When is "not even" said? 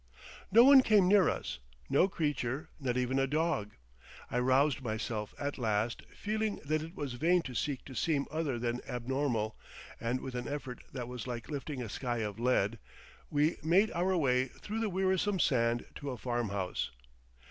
2.79-3.19